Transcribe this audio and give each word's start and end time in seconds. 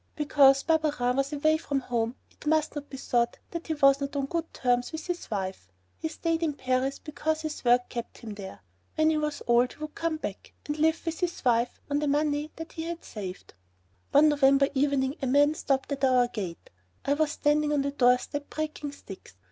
Because 0.15 0.63
Barberin 0.63 1.17
was 1.17 1.31
away 1.31 1.57
from 1.57 1.81
home 1.81 2.15
it 2.31 2.47
must 2.47 2.73
not 2.73 2.89
be 2.89 2.97
thought 2.97 3.37
that 3.51 3.67
he 3.67 3.75
was 3.75 4.01
not 4.01 4.15
on 4.15 4.25
good 4.25 4.51
terms 4.51 4.91
with 4.91 5.05
his 5.05 5.29
wife. 5.29 5.71
He 5.99 6.07
stayed 6.07 6.41
in 6.41 6.53
Paris 6.53 6.97
because 6.97 7.41
his 7.43 7.63
work 7.63 7.87
kept 7.87 8.17
him 8.17 8.33
there. 8.33 8.61
When 8.95 9.11
he 9.11 9.19
was 9.19 9.43
old 9.45 9.73
he 9.73 9.77
would 9.79 9.93
come 9.93 10.17
back 10.17 10.53
and 10.65 10.79
live 10.79 11.05
with 11.05 11.19
his 11.19 11.45
wife 11.45 11.79
on 11.87 11.99
the 11.99 12.07
money 12.07 12.49
that 12.55 12.71
he 12.71 12.83
had 12.85 13.03
saved. 13.03 13.53
One 14.09 14.29
November 14.29 14.69
evening 14.73 15.17
a 15.21 15.27
man 15.27 15.53
stopped 15.53 15.91
at 15.91 16.03
our 16.03 16.27
gate. 16.29 16.71
I 17.05 17.13
was 17.13 17.33
standing 17.33 17.71
on 17.71 17.83
the 17.83 17.91
doorstep 17.91 18.49
breaking 18.49 18.93
sticks. 18.93 19.35